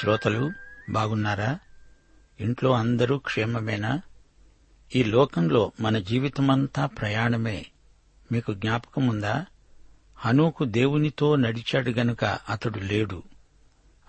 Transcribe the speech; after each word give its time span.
శ్రోతలు 0.00 0.52
బాగున్నారా? 0.90 1.58
ఇంట్లో 2.40 2.72
అందరూ 2.72 3.18
క్షేమమేనా? 3.18 4.00
ఈ 4.96 5.04
లోకంలో 5.04 5.72
మన 5.80 5.98
జీవితమంతా 5.98 6.86
ప్రయాణమే. 6.86 7.66
మీకు 8.32 8.54
జ్ఞాపకముందా? 8.54 9.46
హనూకు 10.16 10.64
దేవునితో 10.64 11.36
నడిచాడు 11.36 11.90
గనుక 11.90 12.24
అతడు 12.24 12.78
లేడు. 12.78 13.22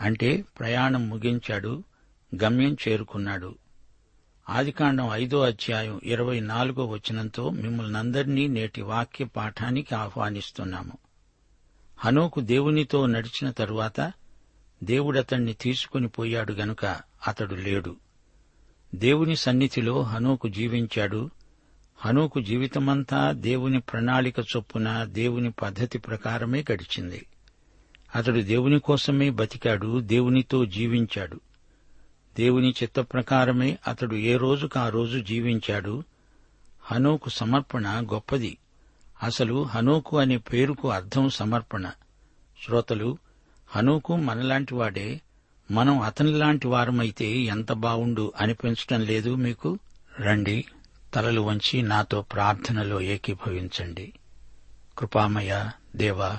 అంటే 0.01 0.45
ప్రయాణం 0.59 1.09
ముగించాడు 1.09 1.83
గమ్యం 2.43 2.77
చేరుకున్నాడు. 2.87 3.55
ఆదికాండం 4.49 5.09
ఐదో 5.13 5.41
అధ్యాయం 5.41 6.01
ఇరవై 6.03 6.39
నాలుగో 6.39 6.85
వచనంతో 6.85 7.49
మిమ్మల్ని 7.49 7.97
అందరినీ 7.97 8.47
నేటి 8.47 8.81
వాక్య 8.81 9.25
పాఠానికి 9.25 9.95
ఆహ్వానిస్తున్నాము. 9.95 10.97
హనోకు 11.97 12.39
దేవునితో 12.39 13.05
నడిచిన 13.05 13.51
తరువాత 13.51 14.11
దేవుడతణ్ణి 14.83 15.53
తీసుకుని 15.53 16.07
పోయాడు 16.07 16.53
గనుక 16.53 16.85
అతడు 17.27 17.55
లేడు. 17.55 17.95
దేవుని 18.95 19.35
సన్నిధిలో 19.35 20.01
హనోకు 20.01 20.47
జీవించాడు. 20.47 21.29
హనోకు 21.97 22.41
జీవితమంతా 22.41 23.31
దేవుని 23.31 23.79
ప్రణాళిక 23.79 24.39
చొప్పున 24.39 25.03
దేవుని 25.03 25.51
పద్ధతి 25.51 25.97
ప్రకారమే 25.97 26.65
గడిచింది. 26.71 27.25
అతడు 28.15 28.39
దేవుని 28.39 28.79
కోసమే 28.79 29.29
బతికాడు 29.29 29.99
దేవునితో 29.99 30.65
జీవించాడు. 30.65 31.39
దేవుని 32.37 32.69
చిత్త 32.69 32.99
ప్రకారమే 32.99 33.77
అతడు 33.87 34.15
ఏ 34.15 34.37
రోజుకు 34.37 34.79
ఆ 34.79 34.89
రోజు 34.89 35.19
జీవించాడు. 35.19 36.03
హనోకు 36.81 37.29
సమర్పణ 37.29 38.07
గొప్పది. 38.13 38.57
అసలు 39.23 39.63
హనోకు 39.63 40.17
అనే 40.17 40.37
పేరుకు 40.37 40.89
అర్థం 40.89 41.29
సమర్పణ. 41.29 41.91
శ్రోతలు 42.65 43.17
హనోకు 43.75 44.15
మనలాంటి 44.15 44.75
వాడే 44.75 45.21
మనం 45.71 46.01
అతనిలాంటి 46.01 46.67
వారమైతే 46.67 47.37
ఎంత 47.37 47.73
బావుండు 47.73 48.33
అనిపించటం 48.41 49.01
లేదు 49.01 49.35
మీకు? 49.35 49.79
రండి 50.19 50.65
తలలు 51.13 51.41
వంచి 51.41 51.81
నాతో 51.81 52.21
ప్రార్థనలో 52.21 53.01
ఏకీభవించండి. 53.01 54.13
కృపామయ 54.97 55.69
దేవా 55.95 56.37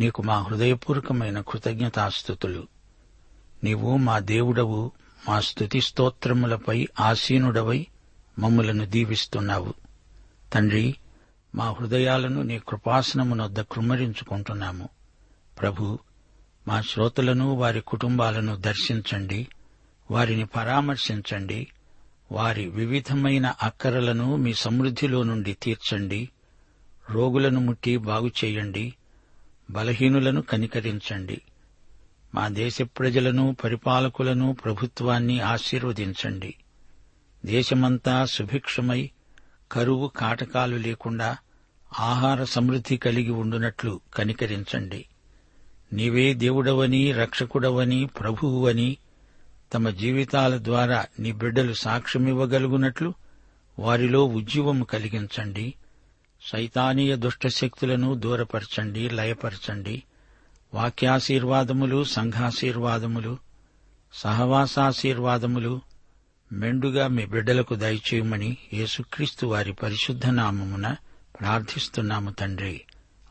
నీకు 0.00 0.22
మా 0.22 0.42
హృదయపూర్వకమైన 0.42 1.40
కృతజ్ఞతాస్థుతులు. 1.40 2.66
నీవు 3.64 3.96
మా 3.96 4.18
దేవుడవు 4.18 4.92
మా 5.28 5.40
స్థుతి 5.40 5.80
స్తోత్రములపై 5.80 6.88
ఆసీనుడవై 7.00 7.86
మమ్ములను 8.38 8.86
దీవిస్తున్నావు. 8.86 9.74
తండ్రి 10.52 10.94
మా 11.54 11.70
హృదయాలను 11.70 12.42
నీ 12.42 12.58
కృపాసనమునొద్ద 12.58 13.60
కృమ్మరించుకుంటున్నాము 13.60 14.88
ప్రభు 15.60 15.98
మా 16.68 16.80
శ్రోతలను 16.80 17.54
వారి 17.54 17.80
కుటుంబాలను 17.80 18.56
దర్శించండి 18.56 19.48
వారిని 20.10 20.46
పరామర్శించండి 20.46 21.66
వారి 22.32 22.66
వివిధమైన 22.66 23.54
అక్కరలను 23.62 24.36
మీ 24.36 24.54
సమృద్ధిలో 24.54 25.22
నుండి 25.22 25.52
తీర్చండి 25.52 26.28
రోగులను 27.10 27.60
ముట్టి 27.60 27.96
బాగుచేయండి 27.96 28.94
బలహీనులను 29.70 30.42
కనికరించండి. 30.42 31.40
మా 32.34 32.48
దేశ 32.48 32.82
ప్రజలను 32.82 33.56
పరిపాలకులను 33.64 34.56
ప్రభుత్వాన్ని 34.64 35.40
ఆశీర్వదించండి. 35.40 36.54
దేశమంతా 37.44 38.24
సుభిక్షమై 38.24 39.10
కరువు 39.72 40.08
కాటకాలు 40.08 40.76
లేకుండా 40.76 41.36
ఆహార 42.00 42.44
సమృద్ధి 42.44 42.96
కలిగి 42.96 43.30
ఉండునట్లు 43.30 44.00
కనికరించండి. 44.14 45.04
నీవే 45.92 46.34
దేవుడవని 46.34 47.12
రక్షకుడవని 47.12 48.06
ప్రభువువని 48.06 48.96
తమ 49.74 49.90
జీవితాల 49.90 50.56
ద్వారా 50.56 51.06
నీ 51.20 51.32
బిడ్డలు 51.32 51.72
సాక్ష్యమివ్వగలుగునట్లు 51.72 53.14
వారిలో 53.78 54.24
ఉజ్జీవము 54.24 54.84
కలిగించండి. 54.84 55.74
సైతానీయ 56.52 57.16
దుష్టశక్తులను 57.16 58.14
దూరపరచండి 58.14 59.10
లయపరచండి. 59.10 60.02
వాక్యాశీర్వాదములు 60.74 62.04
సంఘాశీర్వాదములు 62.04 63.38
సహవాసాశీర్వాదములు 64.12 65.80
మెండుగా 66.52 67.08
మీ 67.08 67.26
బిడ్డలకు 67.26 67.74
దయచేయమని 67.74 68.56
యేసుక్రీస్తు 68.74 69.46
వారి 69.46 69.72
పరిశుద్ధ 69.72 70.26
నామమున 70.26 70.96
ప్రార్థిస్తున్నాము 71.40 72.30
తండ్రి. 72.30 72.80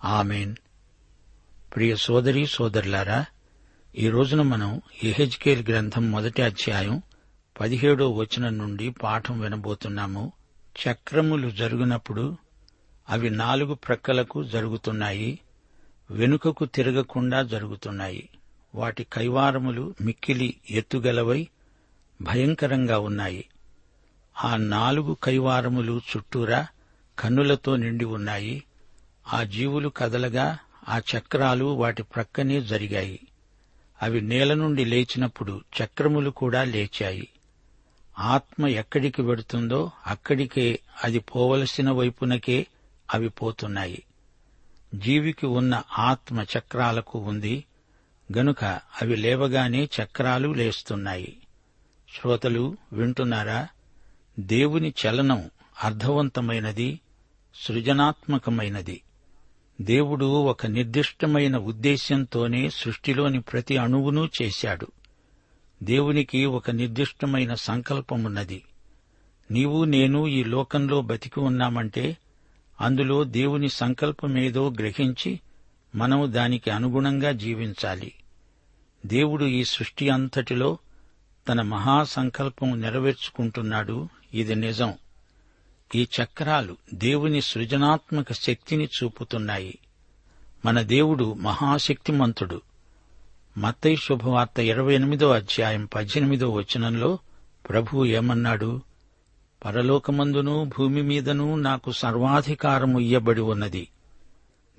ఆమెన్. 0.05 0.55
ప్రియ 1.75 1.95
సోదరి 1.95 2.45
సోదరులారా 2.45 3.25
ఈ 3.97 4.09
రోజున 4.09 4.41
మనం 4.41 4.81
ఎహెజ్కేల్ 5.03 5.65
గ్రంథం 5.69 6.11
మొదటి 6.11 6.41
అధ్యాయం 6.41 7.01
పదిహేడో 7.59 8.11
వచనం 8.11 8.57
నుండి 8.57 8.89
పాఠం 8.89 9.39
వినబోతున్నాము. 9.39 10.31
చక్రములు 10.79 11.49
జరుగునప్పుడు 11.49 12.37
అవి 13.09 13.29
నాలుగు 13.29 13.73
ప్రక్కలకు 13.73 14.43
జరుగుతున్నాయి 14.43 15.39
వెనుకకు 16.11 16.65
తిరగకుండా 16.65 17.43
జరుగుతున్నాయి. 17.43 18.29
వాటి 18.75 19.07
కైవారములు 19.13 19.95
మిక్కిలి 20.01 20.55
ఎత్తుగలవై 20.69 21.47
భయంకరంగా 22.21 22.99
ఉన్నాయి. 22.99 23.45
ఆ 24.43 24.57
నాలుగు 24.57 25.17
కైవారములు 25.23 26.01
చుట్టూరా 26.17 26.67
కన్నులతో 27.19 27.75
నిండి 27.75 28.05
ఉన్నాయి. 28.05 28.63
ఆ 29.33 29.43
జీవులు 29.43 29.89
కదలగా 29.89 30.57
ఆ 30.89 30.97
చక్రాలు 30.97 31.65
వాటి 31.65 32.03
ప్రక్కనే 32.03 32.61
జరిగాయి. 32.61 33.27
అవి 34.01 34.21
నేల 34.21 34.53
నుండి 34.53 34.85
లేచినప్పుడు 34.85 35.61
చక్రములు 35.83 36.29
కూడా 36.29 36.63
లేచాయి. 36.63 37.27
ఆత్మ 38.19 38.67
ఎక్కడికి 38.67 39.21
వెడుతుందో 39.21 39.91
అక్కడికే 40.07 40.79
అది 41.03 41.19
పోవలసిన 41.19 41.91
వైపునకే 41.91 42.67
అవి 43.13 43.29
పోతున్నాయి. 43.29 44.03
జీవికి 44.95 45.45
ఉన్న 45.45 45.83
ఆత్మ 45.99 46.45
చక్రాలకు 46.57 47.19
ఉంది. 47.19 47.65
గనుక 48.37 48.63
అవి 49.01 49.15
లేవగానే 49.15 49.83
చక్రాలు 49.83 50.49
లేస్తున్నాయి. 50.49 51.37
శ్రోతలు 52.15 52.77
వింటున్నారా? 52.93 53.67
దేవుని 54.39 54.93
చలనం 55.05 55.49
అర్థవంతమైనది 55.83 56.99
సృజనాత్మకమైనది. 57.55 59.01
దేవుడు 59.81 60.25
ఒక 60.25 60.65
నిర్దిష్టమైన 60.65 61.57
ఉద్దేశ్యంతోనే 61.57 62.69
సృష్టిలోని 62.69 63.41
ప్రతి 63.41 63.77
అణువును 63.77 64.29
చేశాడు. 64.41 64.87
దేవునికి 65.83 66.45
ఒక 66.45 66.71
నిర్దిష్టమైన 66.71 67.53
సంకల్పమున్నది. 67.53 68.63
నీవు 69.51 69.83
నేను 69.83 70.27
ఈ 70.27 70.43
లోకంలో 70.43 71.01
బతికి 71.01 71.39
ఉన్నామంటే 71.39 72.17
అందులో 72.81 73.23
దేవుని 73.23 73.69
సంకల్పమేదో 73.69 74.69
గ్రహించి 74.69 75.39
మనం 75.95 76.33
దానికి 76.33 76.69
అనుగుణంగా 76.69 77.31
జీవించాలి. 77.31 78.13
దేవుడు 79.05 79.45
ఈ 79.45 79.63
సృష్టి 79.63 80.09
అంతటిలో 80.09 80.77
తన 81.47 81.61
మహాసంకల్పం 81.61 82.81
నెరవేర్చుకుంటున్నాడు. 82.81 84.09
ఇది 84.33 84.55
నిజం. 84.55 84.93
ఈ 85.95 86.07
చక్రాలు 86.21 86.77
దేవుని 86.93 87.41
సృజనాత్మక 87.41 88.33
శక్తిని 88.33 88.85
చూపుతున్నాయి. 88.85 89.79
మన 90.65 90.81
దేవుడు 90.81 91.33
మహాశక్తిమంతుడు. 91.33 92.61
మత్తై 93.57 93.95
శుభవార్త 93.95 94.59
ఇరవై 94.59 94.95
ఎనిమిదో 94.95 95.31
అధ్యాయం 95.31 95.85
పద్దెనిమిదో 95.85 96.49
వచనంలో 96.49 97.19
ప్రభు 97.69 98.05
ఏమన్నాడు? 98.05 98.81
పరలోకమందును 99.65 100.71
భూమి 100.77 101.01
మీదను 101.01 101.55
నాకు 101.55 101.91
సర్వాధికారము 101.91 102.99
ఇయ్యబడి 102.99 103.41
ఉన్నది. 103.41 103.87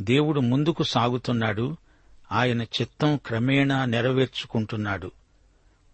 దేవుడు 0.01 0.41
ముందుకు 0.41 0.83
సాగుతున్నాడు. 0.83 1.77
ఆయన 2.33 2.63
చిత్తం 2.63 3.17
క్రమేణా 3.17 3.85
నెరవేర్చుకుంటున్నాడు. 3.85 5.11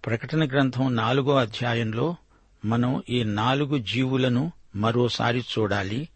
ప్రకటన 0.06 0.46
గ్రంథం 0.46 0.96
నాలుగో 0.96 1.36
అధ్యాయంలో 1.36 2.16
మనం 2.64 3.02
ఈ 3.10 3.24
నాలుగు 3.24 3.78
జీవులను 3.78 4.52
మరోసారి 4.76 5.40
చూడాలి. 5.40 6.08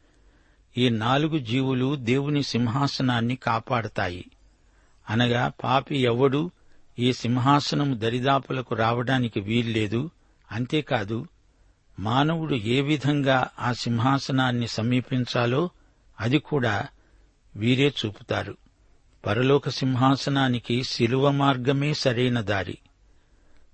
ఈ 0.78 0.88
నాలుగు 0.88 1.38
జీవులు 1.38 1.96
దేవుని 1.96 2.42
సింహాసనాన్ని 2.42 3.36
కాపాడతాయి. 3.36 4.30
అనగా 5.10 5.52
పాపి 5.64 5.98
ఎవడు 5.98 6.50
ఈ 6.98 7.12
సింహాసనం 7.12 8.00
దరిదాపులకు 8.00 8.74
రావడానికి 8.74 9.40
వీల్లేదు. 9.40 10.10
అంతేకాదు 10.52 11.26
మానవుడు 12.00 12.54
ఏ 12.54 12.80
విధంగా 12.80 13.48
ఆ 13.58 13.72
సింహాసనాన్ని 13.72 14.68
సమీపించాలో 14.68 15.70
అది 16.20 16.38
కూడా 16.38 16.86
వీరే 17.56 17.94
చూపుతారు. 18.06 18.56
పరలోక 19.26 19.68
సింహాసనానికి 19.68 20.84
శిలువ 20.84 21.30
మార్గమే 21.30 21.94
సరైన 21.94 22.40
దారి. 22.40 22.78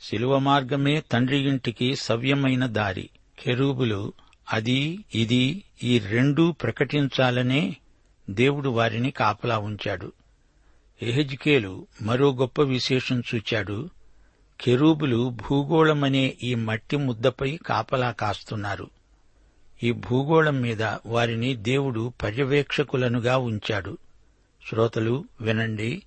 శిలువ 0.00 0.38
మార్గమే 0.38 1.00
తండ్రి 1.00 1.38
ఇంటికి 1.38 1.96
సవ్యమైన 1.96 2.66
దారి. 2.66 3.10
కెరూబులు 3.38 4.12
అది 4.52 5.04
ఇది 5.14 5.64
ఈ 5.82 5.98
రెండూ 5.98 6.52
ప్రకటించాలనే 6.52 7.76
దేవుడు 8.30 8.68
వారిని 8.68 9.10
కాపలా 9.10 9.58
ఉంచాడు. 9.58 10.12
ఎహెజ్కేలు 11.02 11.86
మరో 12.02 12.34
గొప్ప 12.34 12.62
విశేషం 12.62 13.22
చూచాడు. 13.34 13.88
కెరూబులు 14.60 15.30
భూగోళమనే 15.30 16.36
ఈ 16.42 16.54
మట్టి 16.54 16.96
ముద్దపై 16.96 17.56
కాపలా 17.66 18.10
కాస్తున్నారు. 18.10 18.90
ఈ 19.82 19.92
భూగోళం 19.92 20.60
మీద 20.60 20.82
వారిని 20.82 21.56
దేవుడు 21.56 22.12
పర్యవేక్షకులనుగా 22.22 23.36
ఉంచాడు. 23.36 23.98
శ్రోతలు 24.68 25.24
వినండి. 25.40 26.02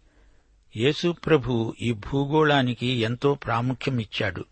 యేసుప్రభు 0.78 1.76
ఈ 1.82 1.92
భూగోళానికి 1.92 2.88
ఎంతో 2.88 3.34
ప్రాముఖ్యమిచ్చాడు. 3.34 4.46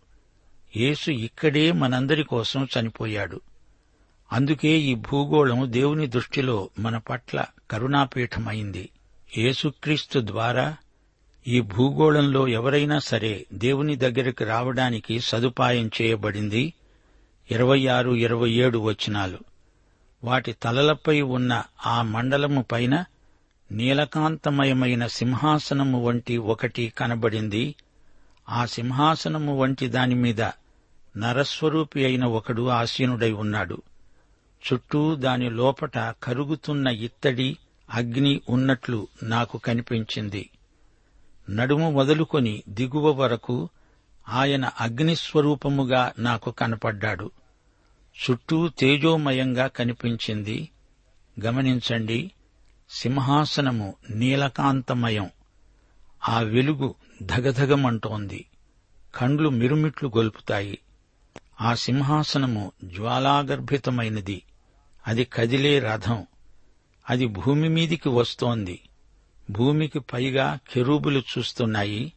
యేసు 0.76 1.10
ఇక్కడే 1.10 1.72
మనందరి 1.72 2.22
కోసం 2.22 2.68
చనిపోయాడు. 2.80 3.40
అందుకే 4.32 4.68
ఈ 4.68 4.94
భూగోళం 4.94 5.72
దేవుని 5.72 6.06
దృష్టిలో 6.06 6.70
మన 6.78 6.98
పట్ల 6.98 7.44
కరుణాపీఠమైంది. 7.70 8.88
యేసుక్రీస్తు 9.38 10.20
ద్వారా 10.24 10.76
ఈ 11.48 11.60
భూగోళంలో 11.60 12.48
ఎవరైనా 12.48 12.98
సరే 12.98 13.46
దేవుని 13.52 13.96
దగ్గరికి 13.96 14.44
రావడానికి 14.44 15.20
సదుపాయం 15.20 15.90
చేయబడింది. 16.02 16.74
ఇరవై 17.50 17.86
ఆరు 17.86 18.10
ఇరవై 18.10 18.50
ఏడు 18.50 18.78
వచనాలు. 18.78 19.38
వాటి 20.24 20.52
తలలపై 20.52 21.20
ఉన్న 21.20 21.62
ఆ 21.86 22.02
మండలము 22.02 22.62
పైన 22.72 23.04
నీలకాంతమయమైన 23.72 25.06
సింహాసనము 25.06 26.04
వంటి 26.04 26.36
ఒకటి 26.36 26.92
కనబడింది. 26.98 27.74
ఆ 28.48 28.64
సింహాసనము 28.64 29.58
వంటి 29.58 29.88
దానిమీద 29.88 30.40
నరస్వరూపి 31.16 32.04
అయిన 32.04 32.24
ఒకడు 32.24 32.68
ఆసీనుడై 32.68 33.30
ఉన్నాడు. 33.30 33.82
చుట్టూ 34.58 35.14
దాని 35.14 35.50
లోపట 35.50 35.98
కరుగుతున్న 35.98 36.88
ఇత్తడి 36.88 37.56
అగ్ని 37.90 38.40
ఉన్నట్లు 38.48 39.08
నాకు 39.22 39.58
కనిపించింది. 39.58 40.50
నడుము 41.50 41.90
మొదలుకొని 41.90 42.62
దిగువ 42.68 43.12
వరకు 43.12 43.68
ఆయన 44.28 44.70
అగ్నిస్వరూపముగా 44.80 46.12
నాకు 46.18 46.50
కనపడ్డాడు. 46.50 47.30
చుట్టూ 48.30 48.68
తేజోమయంగా 48.68 49.66
కనిపించింది. 49.66 50.68
గమనించండి 51.44 52.30
సింహాసనము 52.90 53.94
నీలకాంతమయం. 54.10 55.30
ఆ 56.28 56.40
వెలుగు 56.40 56.94
ధగధగమంటోంది. 57.22 58.46
కండ్లు 59.14 59.48
మిరుమిట్లు 59.48 60.08
గొల్పుతాయి. 60.16 60.78
ఆ 61.60 61.74
సింహాసనము 61.74 62.72
జ్వాలాగర్భితమైనది. 62.84 64.42
అది 65.06 65.24
కదిలే 65.24 65.78
రథం. 65.78 66.26
అది 67.10 67.26
భూమి 67.26 67.68
మీదికి 67.68 68.08
వస్తోంది. 68.08 68.80
భూమికి 69.50 70.00
పైగా 70.00 70.58
కెరూబులు 70.72 71.18
చూస్తున్నాయి. 71.18 72.12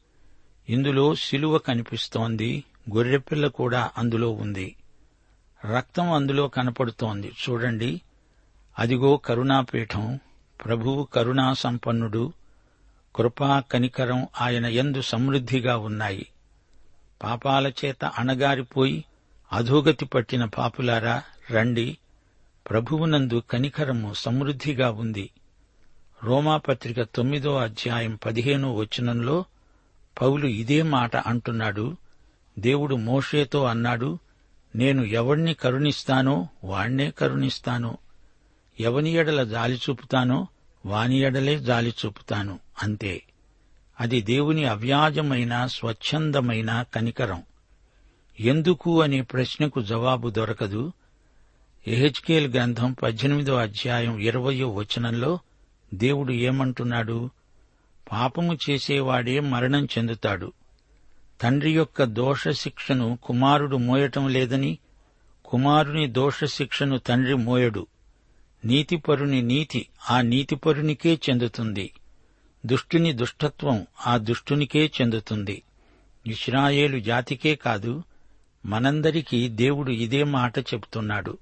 ఇందులో 0.70 1.16
శిలువ 1.16 1.58
కనిపిస్తోంది. 1.58 2.64
గొర్రెపిల్ల 2.96 3.48
కూడా 3.48 3.92
అందులో 3.98 4.32
ఉంది. 4.32 4.76
రక్తం 5.76 6.12
అందులో 6.12 6.48
కనపడుతోంది. 6.48 7.28
చూడండి. 7.28 8.02
అదిగో 8.80 9.18
కరుణాపీఠం. 9.18 10.20
ప్రభువు 10.66 11.04
కరుణా 11.04 11.54
సంపన్నుడు 11.54 12.34
కృపా 13.16 13.60
కనికరం 13.60 14.28
ఆయన 14.42 14.66
ఎందు 14.66 15.02
సమృద్ధిగా 15.02 15.78
ఉన్నాయి. 15.78 16.28
పాపాల 17.24 17.68
చేత 17.68 18.06
అణగారిపోయి 18.06 19.06
అధోగతి 19.52 20.06
పట్టిన 20.06 20.46
పాపులారా 20.46 21.24
రండి. 21.52 21.98
ప్రభువునందు 22.70 23.44
కనికరము 23.50 24.14
సమృద్ధిగా 24.14 24.92
ఉంది. 24.92 25.30
రోమాపత్రిక 26.24 27.02
తొమ్మిదో 27.02 27.58
అధ్యాయం 27.58 28.20
పదిహేనో 28.26 28.74
వచనంలో 28.74 29.46
పౌలు 30.22 30.48
ఇదే 30.48 30.82
మాట 30.82 31.18
అంటున్నాడు. 31.18 31.98
దేవుడు 32.60 32.96
మోషేతో 32.96 33.64
అన్నాడు 33.64 34.20
నేను 34.76 35.04
ఎవణ్ణి 35.04 35.54
కరుణిస్తానో 35.54 36.48
వాణ్ణే 36.64 37.12
కరుణిస్తాను. 37.12 37.98
ఎవని 38.80 39.12
ఎడల 39.12 39.44
జాలి 39.44 39.76
చూపుతానో 39.76 40.48
వాని 40.86 41.20
ఎడలే 41.20 41.60
జాలి 41.60 41.94
చూపుతాను. 42.06 42.60
అంతే. 42.84 43.24
అది 44.00 44.22
దేవుని 44.22 44.66
అవ్యాజమైన 44.66 45.66
స్వచ్ఛందమైన 45.66 46.86
కనికరం. 46.96 47.44
ఎందుకు 48.42 49.02
అనే 49.02 49.22
ప్రశ్నకు 49.22 49.82
జవాబు 49.82 50.30
దొరకదు. 50.30 50.92
ఎహెచ్కేల్ 51.88 52.54
గ్రంథం 52.54 52.92
పద్దెనిమిదో 52.94 53.56
అధ్యాయం 53.56 54.18
ఇరవయో 54.18 54.70
వచనంలో 54.70 55.40
దేవుడు 55.94 56.32
ఏమంటున్నాడు? 56.32 57.30
పాపము 58.12 58.58
చేసేవాడే 58.70 59.40
మరణం 59.40 59.86
చెందుతాడు. 59.86 60.54
తండ్రి 61.42 61.72
యొక్క 61.72 62.04
దోషశిక్షను 62.04 63.18
కుమారుడు 63.24 63.78
మోయటం 63.78 64.28
లేదని 64.28 64.78
కుమారుని 65.46 66.08
దోషశిక్షను 66.08 66.98
తండ్రి 66.98 67.34
మోయడు. 67.34 67.88
నీతిపరుని 68.66 69.42
నీతి 69.42 69.88
ఆ 70.10 70.22
నీతిపరునికే 70.22 71.20
చెందుతుంది. 71.30 71.92
దుష్టుని 72.66 73.14
దుష్టత్వం 73.14 73.88
ఆ 74.08 74.18
దుష్టునికే 74.18 74.92
చెందుతుంది. 75.02 75.62
ఇస్రాయేలు 76.28 77.00
జాతికే 77.00 77.56
కాదు 77.56 78.04
మనందరికీ 78.66 79.48
దేవుడు 79.48 79.92
ఇదే 79.92 80.24
మాట 80.24 80.60
చెబుతున్నాడు 80.60 81.38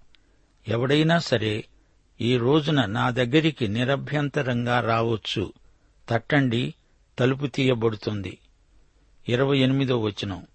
ఎవడైనా 0.68 1.20
సరే 1.20 1.66
ఈ 2.22 2.38
రోజున 2.38 2.86
నా 2.86 3.10
దగ్గరికి 3.10 3.68
నిరభ్యంతరంగా 3.68 4.80
రావచ్చు. 4.80 5.54
తట్టండి 6.10 6.74
తలుపు 7.20 7.46
తీయబడుతుంది. 7.46 8.38
ఇరవై 9.30 9.58
ఎనిమిదో 9.58 10.00
వచనం. 10.00 10.48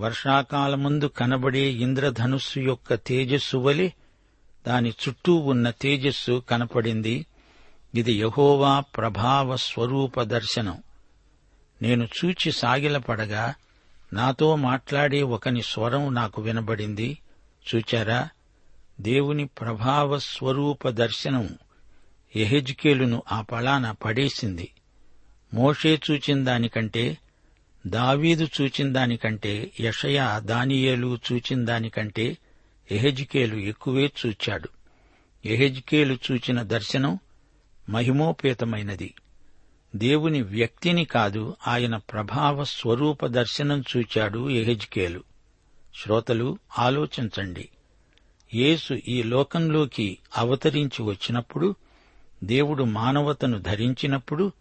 వర్షాకాలముందు 0.00 1.06
కనబడే 1.06 1.72
ఇంద్రధనుస్సు 1.72 2.60
యొక్క 2.60 2.94
తేజస్సు 2.94 3.56
వలె 3.56 3.90
దాని 4.66 4.90
చుట్టూ 4.90 5.34
ఉన్న 5.34 5.70
తేజస్సు 5.70 6.42
కనపడింది. 6.50 7.26
ఇది 7.94 8.12
యహోవా 8.12 8.80
ప్రభావ 8.80 9.56
స్వరూప 9.56 10.22
దర్శనం. 10.22 10.82
నేను 11.82 12.04
చూచి 12.04 12.52
సాగిలపడగా 12.52 13.54
నాతో 14.12 14.56
మాట్లాడే 14.56 15.22
ఒకని 15.22 15.62
స్వరం 15.62 16.14
నాకు 16.14 16.42
వినబడింది. 16.42 17.18
చూచారా? 17.74 18.28
దేవుని 19.00 19.46
ప్రభావ 19.46 20.18
స్వరూప 20.18 20.88
దర్శనం 20.88 21.48
ఎహెజ్కేలును 22.36 23.22
ఆ 23.32 23.40
పళాన 23.40 23.90
పడేసింది. 23.90 24.72
మోషే 25.54 26.00
చూచిన 26.10 26.44
దానికంటే 26.44 27.18
దావీదు 27.86 28.48
చూచిన 28.60 28.92
దానికంటే 28.92 29.72
యషయా 29.80 30.38
దానియేలు 30.38 31.18
చూచిన 31.32 31.64
దానికంటే 31.64 32.38
ఎహెజ్కేలు 32.90 33.56
ఎక్కువే 33.56 34.12
చూచాడు. 34.26 34.68
ఎహెజ్కేలు 35.46 36.18
చూచిన 36.30 36.62
దర్శనం 36.62 37.18
మహిమోపేతమైనది. 37.88 39.14
దేవుని 39.96 40.42
వ్యక్తిని 40.42 41.04
కాదు 41.04 41.56
ఆయన 41.66 41.96
ప్రభావ 41.96 42.64
స్వరూప 42.64 43.26
దర్శనం 43.26 43.84
చూచాడు 43.96 44.50
ఎహెజ్కేలు. 44.50 45.22
శ్రోతలు 46.02 46.58
ఆలోచించండి. 46.78 47.68
యేసు 48.54 48.94
ఈ 48.94 49.22
లోకంలోకి 49.22 50.18
అవతరించి 50.36 51.02
వచ్చినప్పుడు 51.02 51.74
దేవుడు 52.44 52.84
మానవతను 52.84 53.58
ధరించినప్పుడు 53.58 54.52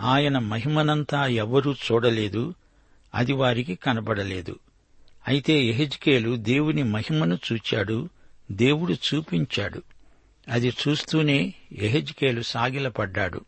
ఆయన 0.00 0.38
మహిమనంతా 0.38 1.26
ఎవరూ 1.26 1.72
చూడలేదు 1.72 2.54
అది 3.14 3.32
వారికి 3.32 3.74
కనబడలేదు. 3.74 4.58
అయితే 5.28 5.64
ఎహెజ్కేలు 5.64 6.36
దేవుని 6.36 6.82
మహిమను 6.82 7.38
చూచాడు 7.52 8.08
దేవుడు 8.52 8.92
చూపించాడు. 8.92 9.82
అది 10.50 10.68
చూస్తూనే 10.68 11.54
ఎహెజ్కేలు 11.72 12.42
సాగిలపడ్డాడు. 12.42 13.44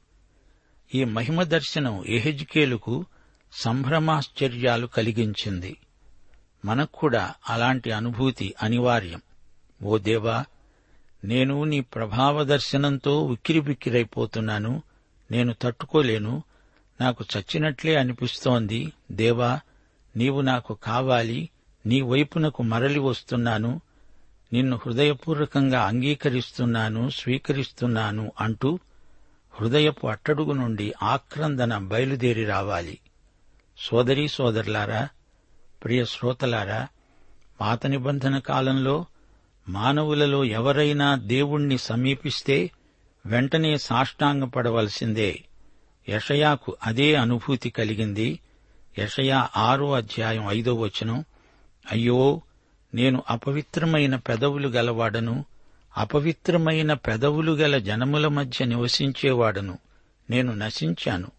ఈ 0.95 1.05
మహిమ 1.05 1.43
దర్శనం 1.43 2.05
ఎహెజ్కేలుకు 2.07 3.05
సంభ్రమాశ్చర్యాలు 3.53 4.87
కలిగించింది. 4.87 5.77
మనక్కూడా 6.65 7.35
అలాంటి 7.49 7.93
అనుభూతి 7.93 8.55
అనివార్యం. 8.63 9.23
ఓ 9.83 9.99
దేవా 9.99 10.45
నేను 11.25 11.65
నీ 11.65 11.81
ప్రభావ 11.81 12.45
దర్శనంతో 12.45 13.23
ఉక్కిరిబిక్కిరైపోతున్నాను. 13.25 14.83
నేను 15.31 15.55
తట్టుకోలేను. 15.63 16.43
నాకు 17.01 17.25
చచ్చినట్లే 17.37 17.95
అనిపిస్తోంది. 17.95 18.93
దేవా 19.13 19.61
నీవు 20.17 20.41
నాకు 20.41 20.75
కావాలి. 20.75 21.51
నీ 21.87 22.01
వైపునకు 22.01 22.63
మరలి 22.63 22.99
వస్తున్నాను. 22.99 23.81
నిన్ను 24.53 24.81
హృదయపూర్వకంగా 24.87 25.83
అంగీకరిస్తున్నాను 25.83 27.09
స్వీకరిస్తున్నాను 27.09 28.33
అంటూ 28.41 28.79
హృదయపు 29.61 30.07
అట్టడుగు 30.07 30.53
నుండి 30.53 30.95
ఆక్రందన 31.03 31.79
బయలుదేరి 31.79 32.45
రావాలి. 32.45 32.99
సోదరీ 33.79 34.29
సోదరులారా 34.29 35.09
ప్రియ 35.85 36.05
శ్రోతలారా 36.05 36.89
పాత 37.61 37.87
నిబంధన 37.87 38.39
కాలంలో 38.39 39.07
మానవులలో 39.69 40.45
ఎవరైనా 40.45 41.15
దేవుణ్ణి 41.15 41.79
సమీపిస్తే 41.79 42.71
వెంటనే 43.27 43.79
సాష్టాంగపడవలసిందే 43.79 45.45
యషయాకు 46.09 46.77
అదే 46.87 47.15
అనుభూతి 47.15 47.71
కలిగింది. 47.71 48.41
యషయా 48.99 49.49
ఆరో 49.57 49.93
అధ్యాయం 49.93 50.47
ఐదో 50.49 50.75
వచనం 50.75 51.25
అయ్యో 51.91 52.43
నేను 52.95 53.23
అపవిత్రమైన 53.31 54.17
పెదవులు 54.17 54.69
గలవాడను 54.69 55.45
అపవిత్రమైన 55.97 56.93
పెదవులు 56.93 57.53
గల 57.53 57.79
జనముల 57.79 58.29
మధ్య 58.29 58.65
నివసించేవాడను. 58.65 59.79
నేను 60.31 60.55
నశించాను. 60.55 61.31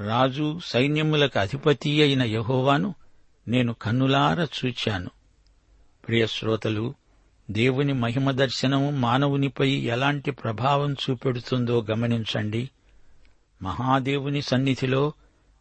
రాజు 0.00 0.60
సైన్యములకు 0.64 1.38
అధిపతి 1.38 2.02
అయిన 2.02 2.22
యహోవాను 2.22 2.94
నేను 3.48 3.72
కన్నులార 3.72 4.46
చూచాను. 4.64 5.10
ప్రియశ్రోతలు 6.08 6.94
దేవుని 7.50 7.92
మహిమ 7.92 8.30
దర్శనం 8.30 9.00
మానవునిపై 9.00 9.70
ఎలాంటి 9.70 10.30
ప్రభావం 10.30 10.92
చూపెడుతుందో 10.92 11.86
గమనించండి. 11.90 12.70
మహాదేవుని 13.62 14.42
సన్నిధిలో 14.42 15.12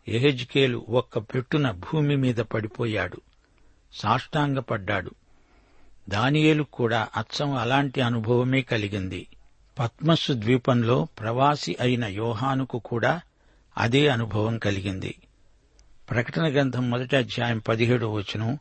ఎహెజ్కేలు 0.07 0.85
ఒక్క 0.89 1.17
పెట్టున 1.17 1.71
భూమి 1.71 2.15
మీద 2.15 2.35
పడిపోయాడు. 2.35 3.21
సాష్టాంగపడ్డాడు. 3.93 5.11
దానియేలు 6.09 6.63
కూడా 6.63 7.07
అచ్చం 7.17 7.55
అలాంటి 7.55 8.01
అనుభవమే 8.01 8.61
కలిగింది. 8.61 9.27
పద్మస్సు 9.79 10.33
ద్వీపంలో 10.33 11.07
ప్రవాసి 11.19 11.77
అయిన 11.81 12.05
యోహానుకు 12.05 12.79
కూడా 12.79 13.21
అదే 13.77 14.07
అనుభవం 14.07 14.57
కలిగింది. 14.57 15.15
ప్రకటన 16.09 16.51
గ్రంథం 16.51 16.89
మొదటి 16.89 17.15
అధ్యాయం 17.15 17.57
పదిహేడో 17.57 18.13
వచనం 18.13 18.59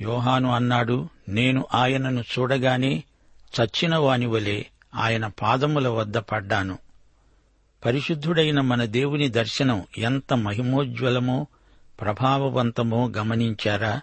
యోహాను 0.00 0.52
అన్నాడు 0.52 1.08
నేను 1.28 1.66
ఆయనను 1.74 2.20
చూడగానే 2.20 3.04
చచ్చిన 3.60 3.96
వాని 3.96 4.26
వలె 4.26 4.62
ఆయన 4.94 5.26
పాదముల 5.26 5.88
వద్ద 5.88 6.18
పడ్డాను. 6.18 6.78
పరిశుద్ధుడైన 7.84 8.60
మన 8.60 8.84
దేవుని 8.84 9.28
దర్శనం 9.28 9.84
ఎంత 9.98 10.34
మహిమోజ్వలమో 10.34 11.46
ప్రభావవంతమో 12.00 13.08
గమనించారా? 13.08 14.00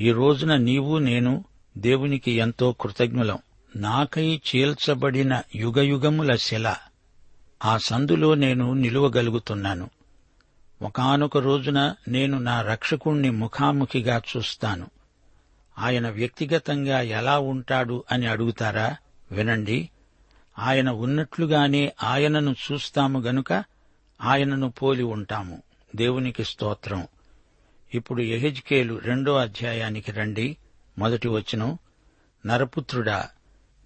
ఈ 0.00 0.12
రోజున 0.12 0.56
నీవు 0.56 0.98
నేను 0.98 1.44
దేవునికి 1.78 2.30
ఎంతో 2.30 2.72
కృతజ్ఞులం. 2.72 3.38
నాకై 3.76 4.40
చీల్చబడిన 4.48 5.42
యుగయుగముల 5.54 6.36
శిల. 6.36 6.76
ఆ 7.64 7.78
సందులో 7.78 8.34
నేను 8.34 8.72
నిలువగలుగుతున్నాను. 8.72 9.90
ఒకానొక 10.82 11.38
రోజున 11.38 11.94
నేను 12.08 12.38
నా 12.38 12.62
రక్షకుణ్ణి 12.62 13.30
ముఖాముఖిగా 13.30 14.22
చూస్తాను. 14.36 14.86
ఆయన 15.78 16.08
వ్యక్తిగతంగా 16.08 17.00
ఎలా 17.00 17.38
ఉంటాడు 17.38 18.04
అని 18.12 18.26
అడుగుతారా? 18.26 18.96
వినండి. 19.32 19.90
ఆయన 20.58 20.90
ఉన్నట్లుగానే 20.90 21.92
ఆయనను 22.02 22.56
చూస్తాము 22.72 23.18
గనుక 23.18 23.64
ఆయనను 24.22 24.70
పోలి 24.70 25.02
ఉంటాము. 25.02 25.62
దేవునికి 25.96 26.44
స్తోత్రం. 26.44 27.06
ఇప్పుడు 27.94 28.22
ఎహెజ్కేలు 28.22 29.00
రెండో 29.04 29.36
అధ్యాయానికి 29.36 30.12
రండి. 30.12 30.56
మొదటి 30.98 31.28
వచనం 31.28 31.78
నరపుత్రుడా 32.46 33.28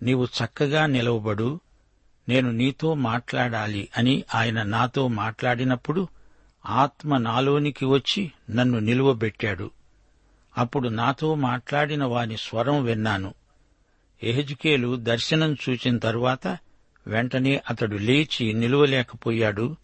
నీవు 0.02 0.25
చక్కగా 0.25 0.87
నిలవబడు 0.87 1.61
నేను 2.28 2.50
నీతో 2.50 2.95
మాట్లాడాలి 2.95 3.88
అని 3.97 4.25
ఆయన 4.35 4.62
నాతో 4.62 5.09
మాట్లాడినప్పుడు 5.09 6.09
ఆత్మ 6.66 7.16
నాలోనికి 7.16 7.85
వచ్చి 7.85 8.33
నన్ను 8.50 8.78
నిలువబెట్టాడు. 8.78 9.71
అప్పుడు 10.59 10.88
నాతో 10.88 11.35
మాట్లాడిన 11.35 12.04
వాని 12.04 12.37
స్వరం 12.37 12.85
విన్నాను. 12.85 13.35
ఎహజ్కేలు 14.23 14.97
దర్శనం 14.97 15.57
చూచిన 15.71 15.99
తరువాత 15.99 16.59
వెంటనే 17.07 17.62
అతడు 17.71 17.97
లేచి 17.97 18.52
నిలువలేకపోయాడు 18.52 19.76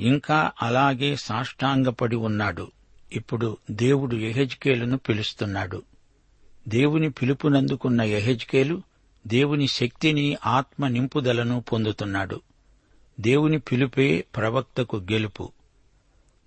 ఇంకా 0.00 0.52
అలాగే 0.62 1.16
సాష్టాంగపడి 1.16 2.16
ఉన్నాడు. 2.16 2.70
ఇప్పుడు 3.12 3.56
దేవుడు 3.70 4.16
ఎహెజ్కేలును 4.16 4.98
పిలుస్తున్నాడు. 4.98 5.82
దేవుని 6.68 7.10
పిలుపునందుకున్న 7.10 8.02
యహెజ్కేలు 8.02 8.82
దేవుని 9.26 9.68
శక్తిని 9.68 10.36
ఆత్మ 10.46 10.88
నింపుదలను 10.88 11.60
పొందుతున్నాడు. 11.60 12.40
దేవుని 13.20 13.58
పిలుపే 13.58 14.24
ప్రవక్తకు 14.36 14.96
గెలుపు. 14.96 15.52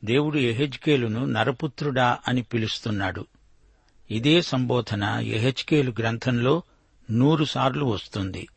దేవుడు 0.05 0.37
యహెజ్కేలును 0.37 1.25
నరపుత్రుడా 1.25 2.17
అని 2.27 2.41
పిలుస్తున్నాడు. 2.41 3.25
ఇదే 4.11 4.41
సంబోధన 4.41 5.03
ఎహెచ్కేలు 5.03 5.93
గ్రంథంలో 5.99 6.63
నూరుసార్లు 7.11 7.85
వస్తుంది. 7.85 8.47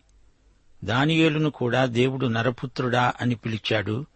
దానియేలును 0.84 1.50
కూడా 1.50 1.86
దేవుడు 1.86 2.26
నరపుత్రుడా 2.26 3.12
అని 3.20 3.34
పిలిచాడు. 3.34 4.06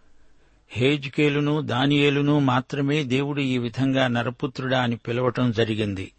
హేజ్కేలును 0.71 1.61
దానియేలును 1.61 2.39
మాత్రమే 2.39 3.05
దేవుడు 3.05 3.41
ఈ 3.41 3.59
విధంగా 3.59 4.09
నరపుత్రుడా 4.09 4.83
అని 4.83 4.97
పిలవటం 4.97 5.51
జరిగింది. 5.53 6.13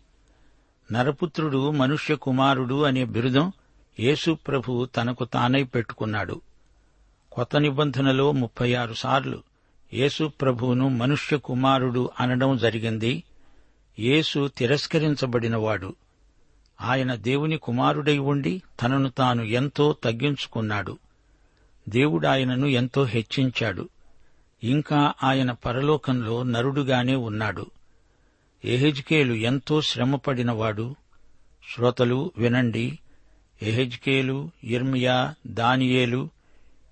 నరపుత్రుడు 0.92 1.72
మనుష్య 1.72 2.16
కుమారుడు 2.16 2.84
అనే 2.84 3.06
బిరుదం 3.06 3.52
యేసు 4.00 4.38
ప్రభు 4.48 4.86
తనకు 4.86 5.26
తానై 5.26 5.64
పెట్టుకున్నాడు. 5.64 6.42
కొత్త 7.32 7.58
నిబంధనలో 7.58 8.32
ముప్పై 8.32 8.74
ఆరు 8.74 8.94
సార్లు 8.94 9.44
యేసు 9.94 10.32
ప్రభువును 10.42 10.90
మనుష్య 10.90 11.38
కుమారుడు 11.38 12.10
అనడం 12.20 12.58
జరిగింది. 12.58 13.24
యేసు 14.00 14.48
తిరస్కరించబడినవాడు. 14.58 15.96
ఆయన 16.82 17.16
దేవుని 17.16 17.58
కుమారుడై 17.58 18.18
ఉండి 18.18 18.62
తనను 18.82 19.10
తాను 19.10 19.44
ఎంతో 19.44 19.96
తగ్గించుకున్నాడు. 20.04 20.98
దేవుడాయనను 21.90 22.68
ఎంతో 22.68 23.04
హెచ్చించాడు. 23.04 23.90
ఇంకా 24.64 25.14
ఆయన 25.24 25.52
పరలోకంలో 25.52 26.44
నరుడుగానే 26.44 27.16
ఉన్నాడు. 27.16 27.66
ఎహెజ్కేలు 28.66 29.34
ఎంతో 29.34 29.82
శ్రమపడినవాడు. 29.82 30.96
శ్రోతలు 31.76 32.32
వినండి. 32.38 33.00
ఎహెజ్కేలు 33.62 34.52
ఇర్మియా 34.64 35.36
దానియేలు 35.48 36.30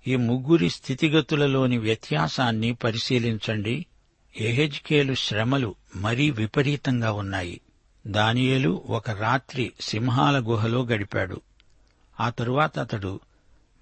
ఈ 0.06 0.16
ముగ్గురి 0.16 0.70
స్థితిగతులలోని 0.70 1.78
వ్యత్యాసాన్ని 1.78 2.74
పరిశీలించండి. 2.74 3.86
ఎహెజ్కేలు 4.40 5.14
శ్రమలు 5.14 5.74
మరీ 5.96 6.30
విపరీతంగా 6.30 7.12
ఉన్నాయి. 7.12 7.60
దానియేలు 8.06 8.82
ఒక 8.86 9.10
రాత్రి 9.10 9.72
సింహాల 9.80 10.40
గుహలో 10.40 10.84
గడిపాడు. 10.86 11.40
ఆ 12.20 12.30
తరువాత 12.30 12.78
అతడు 12.78 13.20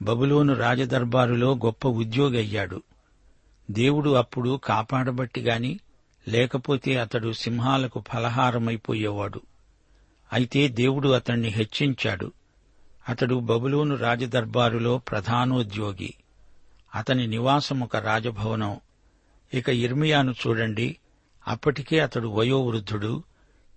బబులోను 0.03 0.55
రాజదర్బారులో 0.55 1.55
గొప్ప 1.55 1.89
ఉద్యోగి 1.89 2.39
అయ్యాడు. 2.39 2.83
దేవుడు 3.71 4.11
అప్పుడు 4.11 4.61
కాపాడబట్టిగాని 4.65 5.81
లేకపోతే 6.29 6.97
అతడు 6.97 7.33
సింహాలకు 7.33 8.05
ఫలహారమైపోయేవాడు. 8.15 9.41
అయితే 10.33 10.69
దేవుడు 10.69 11.09
అతణ్ణి 11.09 11.49
హెచ్చించాడు. 11.49 12.33
అతడు 13.09 13.35
బబులోను 13.35 13.97
రాజదర్బారులో 13.97 14.99
ప్రధానోద్యోగి. 14.99 16.15
అతని 16.95 17.27
నివాసం 17.27 17.81
ఒక 17.81 17.97
రాజభవనం. 17.97 18.81
ఇక 19.55 19.69
ఇర్మియాను 19.69 20.35
చూడండి. 20.47 20.97
అప్పటికే 21.49 22.01
అతడు 22.01 22.29
వయోవృద్ధుడు. 22.29 23.23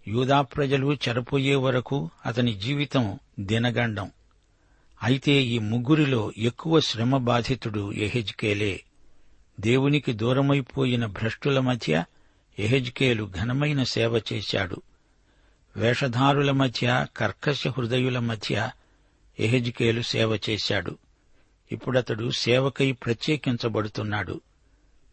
యూదా 0.07 0.41
ప్రజలు 0.41 0.93
చెరపోయే 0.93 1.55
వరకు 1.55 2.09
అతని 2.25 2.53
జీవితం 2.53 3.19
దినగండం. 3.39 4.11
అయితే 5.03 5.31
ఈ 5.31 5.59
ముగ్గురిలో 5.59 6.31
ఎక్కువ 6.37 6.79
శ్రమ 6.79 7.17
బాధితుడు 7.17 7.91
ఎహెజ్కేలే 7.91 8.83
దేవునికి 9.59 10.13
దూరమైపోయిన 10.13 11.05
భ్రష్టుల 11.05 11.59
మధ్య 11.59 12.03
ఎహెజ్కేలు 12.59 13.31
ఘనమైన 13.39 13.83
సేవ 13.83 14.21
చేశాడు. 14.33 14.81
వేషధారుల 15.77 16.51
మధ్య 16.51 17.07
కర్కశ 17.17 17.67
హృదయుల 17.67 18.19
మధ్య 18.19 18.69
ఎహెజ్కేలు 19.39 20.01
సేవ 20.01 20.39
చేశాడు. 20.49 20.97
ఇప్పుడతడు 21.71 22.31
సేవకై 22.31 22.91
ప్రత్యేకించబడుతున్నాడు. 22.91 24.41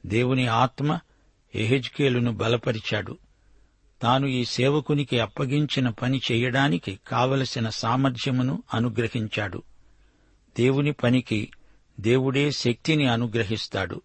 దేవుని 0.07 0.47
ఆత్మ 0.47 0.99
ఎహెజ్కేలును 1.55 2.33
బలపరిచాడు. 2.33 3.19
తాను 4.03 4.27
ఈ 4.27 4.45
సేవకునికి 4.45 5.21
అప్పగించిన 5.21 5.89
పని 5.89 6.21
చేయడానికి 6.33 7.01
కావలసిన 7.07 7.69
సామర్థ్యమును 7.69 8.63
అనుగ్రహించాడు. 8.75 9.63
దేవుని 10.59 10.93
పనికి 10.93 11.51
దేవుడే 12.01 12.51
శక్తిని 12.51 13.07
అనుగ్రహిస్తాడు. 13.07 14.03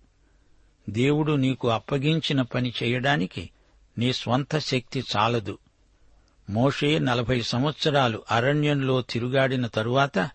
దేవుడు 0.89 1.31
నీకు 1.31 1.69
అప్పగించిన 1.69 2.41
పని 2.41 2.73
చేయడానికి 2.83 3.49
నీ 3.97 4.13
స్వంత 4.13 4.57
శక్తి 4.57 5.03
చాలదు. 5.17 5.57
మోషే 6.49 6.99
నలభై 6.99 7.41
సంవత్సరాలు 7.41 8.23
అరణ్యంలో 8.31 9.01
తిరుగాడిన 9.01 9.67
తరువాత 9.67 10.29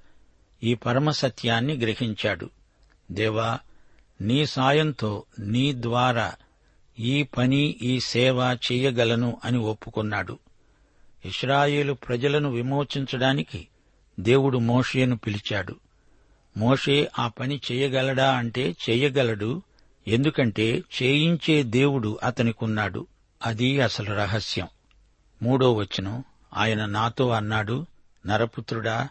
ఈ 0.63 0.75
పరమసత్యాన్ని 0.75 1.77
గ్రహించాడు. 1.77 2.51
దేవా 3.11 3.59
నీ 4.21 4.47
సాయంతో 4.47 5.25
నీ 5.39 5.73
ద్వారా 5.73 6.35
ఈ 6.99 7.23
పని 7.23 7.77
ఈ 7.83 8.01
సేవ 8.01 8.59
చెయ్యగలను 8.73 9.41
అని 9.45 9.59
ఒప్పుకున్నాడు. 9.59 10.39
ఇస్రాయేలు 11.25 11.93
ప్రజలను 11.93 12.51
విమోచించడానికి 12.51 13.69
దేవుడు 14.21 14.59
మోషేను 14.59 15.17
పిలిచాడు. 15.17 15.77
మోషే 16.57 17.11
ఆ 17.19 17.29
పని 17.29 17.61
చేయగలడా 17.73 18.37
అంటే 18.37 18.77
చేయగలడు. 18.91 19.63
ఎందుకంటే 20.09 20.85
చేయించే 21.03 21.63
దేవుడు 21.63 22.19
అతనికున్నాడు. 22.23 23.07
అది 23.47 23.81
అసలు 23.81 24.15
రహస్యం. 24.15 24.69
మూడో 25.43 25.73
వచనం 25.73 26.25
ఆయన 26.55 26.87
నాతో 26.87 27.29
అన్నాడు 27.29 27.87
నరపుత్రుడా 28.27 29.09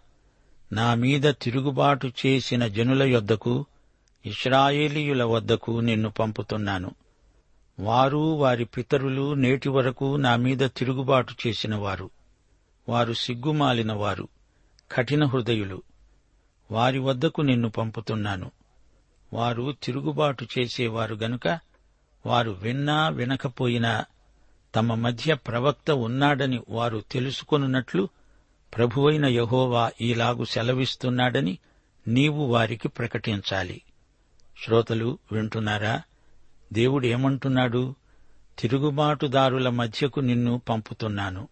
నా 0.73 0.93
మీద 0.93 1.33
తిరుగుబాటు 1.41 2.11
చేసిన 2.25 2.67
జనుల 2.67 3.03
యొద్దకు 3.03 3.65
ఇస్రాయేలీయుల 4.25 5.23
వద్దకు 5.23 5.79
నిన్ను 5.79 6.09
పంపుతున్నాను. 6.09 6.91
వారు 7.79 8.17
వారి 8.17 8.65
పితరులు 8.65 9.33
నేటి 9.33 9.69
వరకు 9.69 10.15
నా 10.15 10.35
మీద 10.35 10.57
తిరుగుబాటు 10.57 11.33
చేసిన 11.47 11.75
వారు 11.75 12.09
వారు 12.89 13.13
సిగ్గుమాలిన 13.13 13.93
వారు 13.93 14.27
కఠిన 14.91 15.25
హృదయులు. 15.25 15.81
వారి 16.71 16.99
వద్దకు 16.99 17.41
నిన్ను 17.41 17.69
పంపుతున్నాను. 17.69 18.51
వారు 19.35 19.75
తిరుగుబాటు 19.83 20.47
చేసేవారు 20.57 21.15
గనుక 21.15 21.59
వారు 22.25 22.51
విన్నా 22.51 23.09
వినకపోయినా 23.09 24.05
తమ 24.75 24.93
మధ్య 24.93 25.33
ప్రవక్త 25.33 25.91
ఉన్నాడని 25.91 26.59
వారు 26.69 27.03
తెలుసుకొనున్నట్లు 27.11 28.09
ప్రభువైన 28.75 29.25
యహోవా 29.25 29.91
ఈలాగు 30.01 30.43
సెలవిస్తున్నాడని 30.43 31.57
నీవు 32.07 32.45
వారికి 32.45 32.87
ప్రకటించాలి. 32.87 33.81
శ్రోతలు 34.63 35.17
వింటున్నారా? 35.31 36.01
దేవుడేమంటున్నాడు 36.73 37.95
తిరుగుబాటుదారుల 38.59 39.69
మధ్యకు 39.69 40.19
నిన్ను 40.19 40.61
పంపుతున్నాను. 40.69 41.47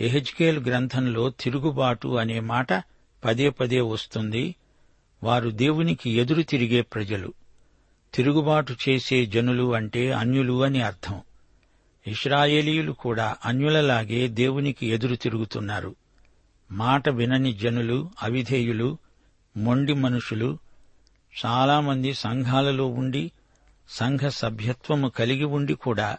ఎహెజ్కేల్ 0.00 0.66
గ్రంథంలో 0.66 1.30
తిరుగుబాటు 1.30 2.08
అనే 2.08 2.40
మాట 2.40 2.72
పదే 3.24 3.50
పదే 3.50 3.80
వస్తుంది. 3.80 4.54
వారు 5.22 5.50
దేవునికి 5.50 6.10
ఎదురు 6.10 6.42
తిరిగే 6.42 6.80
ప్రజలు. 6.80 7.32
తిరుగుబాటు 8.14 8.76
చేసే 8.88 9.26
జనులు 9.26 9.74
అంటే 9.74 10.12
అన్యులు 10.12 10.62
అని 10.62 10.82
అర్థం. 10.82 11.20
ఇస్రాయేలీయులు 12.06 12.92
కూడా 12.92 13.36
అన్యులలాగే 13.44 14.28
దేవునికి 14.28 14.86
ఎదురు 14.86 15.14
తిరుగుతున్నారు. 15.14 15.96
మాట 16.72 17.08
వినని 17.08 17.52
జనులు 17.52 18.10
అవిధేయులు 18.22 18.98
మొండి 19.56 19.92
మనుషులు 19.92 20.58
చాలామంది 21.46 22.14
సంఘాలలో 22.14 22.86
ఉండి 22.86 23.32
సంఘ 23.88 24.20
సభ్యత్వము 24.28 25.08
కలిగి 25.08 25.44
ఉండి 25.44 25.74
కూడా 25.74 26.18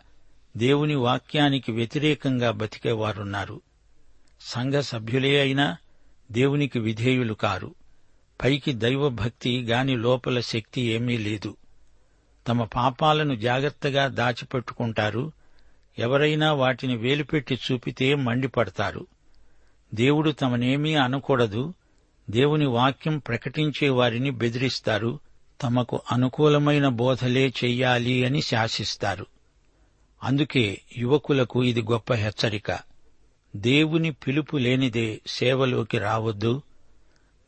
దేవుని 0.58 0.96
వాక్యానికి 0.96 1.72
వ్యతిరేకంగా 1.72 2.52
బతికేవారున్నారు. 2.52 3.62
సంఘ 4.42 4.74
సభ్యులే 4.74 5.42
అయినా 5.42 5.78
దేవునికి 6.32 6.80
విధేయులు 6.80 7.34
కారు. 7.34 7.76
పైకి 8.44 8.74
దైవభక్తి 8.74 9.62
గాని 9.62 9.98
లోపల 9.98 10.40
శక్తి 10.40 10.82
ఏమీ 10.82 11.18
లేదు. 11.18 11.58
తమ 12.48 12.64
పాపాలను 12.64 13.36
జాగ్రత్తగా 13.36 14.08
దాచిపెట్టుకుంటారు. 14.08 15.32
ఎవరైనా 16.00 16.54
వాటిని 16.54 16.98
వేలుపెట్టి 16.98 17.60
చూపితే 17.72 18.16
మండిపడతారు. 18.16 19.08
దేవుడు 19.94 20.32
తమనేమీ 20.32 20.96
అనకూడదు. 20.96 21.74
దేవుని 22.30 22.66
వాక్యం 22.66 23.18
ప్రకటించే 23.18 23.90
వారిని 23.90 24.30
బెదిరిస్తారు. 24.30 25.20
తమకు 25.62 26.02
అనుకూలమైన 26.12 26.88
బోధలే 26.88 27.48
చెయ్యాలి 27.48 28.26
అని 28.26 28.42
శాసిస్తారు. 28.42 29.26
అందుకే 30.24 30.82
యువకులకు 30.98 31.64
ఇది 31.64 31.82
గొప్ప 31.82 32.14
హెచ్చరిక. 32.14 32.80
దేవుని 33.56 34.12
పిలుపు 34.12 34.58
లేనిదే 34.58 35.22
సేవలోకి 35.28 35.98
రావద్దు. 35.98 36.62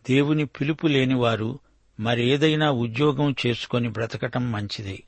దేవుని 0.10 0.46
పిలుపు 0.46 0.88
లేనివారు 0.88 1.60
మరేదైనా 2.00 2.72
ఉద్యోగం 2.72 3.36
చేసుకొని 3.48 3.89
బ్రతకటం 3.89 4.52
మంచిది. 4.52 5.04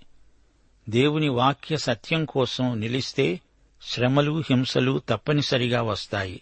దేవుని 0.90 1.28
వాక్య 1.28 1.78
సత్యం 1.78 2.26
కోసం 2.26 2.80
నిలిస్తే 2.80 3.42
శ్రమలు 3.82 4.44
హింసలు 4.50 5.02
తప్పనిసరిగా 5.10 5.82
వస్తాయి. 5.82 6.42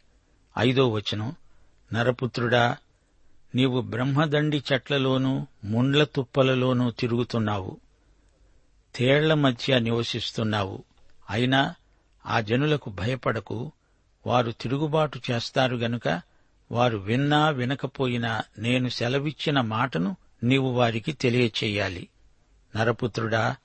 ఐదో 0.60 0.90
వచనం. 0.90 1.36
నరపుత్రుడా 1.94 2.78
నీవు 3.56 3.82
బ్రహ్మదండి 3.82 4.64
చెట్లలోనూ 4.74 5.48
ముండ్ల 5.64 6.04
తుప్పలలోనూ 6.04 6.92
తిరుగుతున్నావు. 6.92 7.78
తేళ్ళ 8.96 9.34
మధ్య 9.34 9.80
నివసిస్తున్నావు. 9.80 10.84
అయినా 11.30 11.76
ఆ 12.26 12.40
జనులకు 12.40 12.90
భయపడకు. 12.90 13.72
వారు 14.28 14.52
తిరుగుబాటు 14.52 15.22
చేస్తారు 15.32 15.76
గనుక 15.76 16.33
వారు 16.74 16.98
విన్నా 16.98 17.50
వినకపోయినా 17.50 18.42
నేను 18.60 18.90
సెలవిచ్చిన 18.90 19.62
మాటను 19.62 20.18
నీవు 20.44 20.70
వారికి 20.70 21.14
తెలియచేయాలి. 21.14 22.08
నరపుత్రుడా 22.76 23.56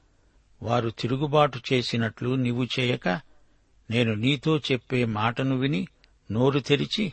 వారు 0.63 0.91
తిరుగుబాటు 0.91 1.61
చేసినట్లు 1.73 2.35
నీవు 2.35 2.67
చేయక 2.81 3.09
నేను 3.91 4.15
నీతో 4.15 4.59
చెప్పే 4.59 5.05
మాటను 5.05 5.57
విని 5.57 5.89
నోరు 6.31 6.61
తెరిచి 6.61 7.13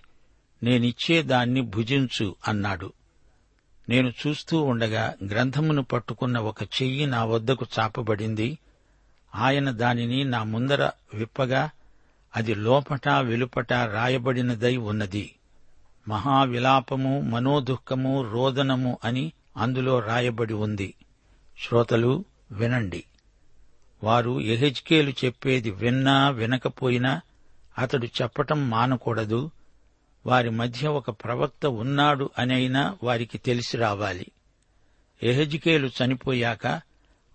నేనిచ్చే 0.64 1.22
దాన్ని 1.22 1.62
భుజించు 1.62 2.36
అన్నాడు. 2.48 2.94
నేను 3.90 4.10
చూస్తూ 4.10 4.62
ఉండగా 4.62 5.14
గ్రంథమును 5.28 5.84
పట్టుకున్న 5.84 6.38
ఒక 6.38 6.64
చెయ్యి 6.64 7.06
నా 7.06 7.24
వద్దకు 7.24 7.66
చాపబడింది. 7.80 8.58
ఆయన 9.36 9.72
దానిని 9.72 10.24
నా 10.24 10.44
ముందర 10.44 10.92
విప్పగా 11.14 11.70
అది 12.36 12.56
లోపట 12.56 13.10
వెలుపట 13.10 13.74
రాయబడినదై 13.74 14.78
ఉన్నది. 14.78 15.36
మహావిలాపము 16.08 17.22
మనోదుఃఖము 17.22 18.32
రోదనము 18.32 18.98
అని 19.04 19.32
అందులో 19.58 20.00
రాయబడి 20.00 20.54
ఉంది. 20.54 20.94
శ్రోతలు 21.60 22.26
వినండి. 22.52 23.04
వారు 24.04 24.42
ఎహెచ్కేలు 24.42 25.10
చెప్పేది 25.26 25.72
విన్నా 25.72 26.30
వినకపోయినా 26.30 27.22
అతడు 27.78 28.06
చెప్పటం 28.06 28.70
మానకూడదు. 28.70 29.52
వారి 30.26 30.50
మధ్య 30.50 30.88
ఒక 30.88 31.10
ప్రవక్త 31.10 31.66
ఉన్నాడు 31.66 32.30
అనైనా 32.40 32.98
వారికి 33.04 33.38
తెలిసి 33.38 33.78
రావాలి. 33.78 34.28
ఎహెజ్కేలు 35.24 35.88
చనిపోయాక 35.88 36.82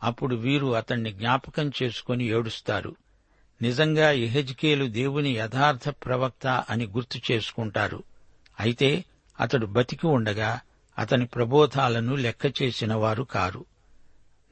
అప్పుడు 0.02 0.37
వీరు 0.37 0.74
అతణ్ణి 0.74 1.12
జ్ఞాపకం 1.12 1.72
చేసుకుని 1.83 2.24
ఏడుస్తారు. 2.24 2.96
నిజంగా 3.62 4.11
ఎహెజ్కేలు 4.11 4.85
దేవుని 4.85 5.30
యథార్థ 5.30 5.88
ప్రవక్త 5.88 6.46
అని 6.46 6.87
గుర్తు 6.87 7.33
చేసుకుంటారు. 7.33 8.10
అయితే 8.61 9.05
అతడు 9.40 9.66
బతికి 9.66 10.07
ఉండగా 10.07 10.61
అతని 10.99 11.27
ప్రబోధాలను 11.27 12.14
లెక్క 12.14 12.62
చేసిన 12.62 12.94
వారు 12.94 13.23
కారు. 13.23 13.64